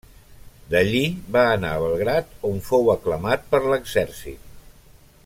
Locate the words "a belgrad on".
1.75-2.57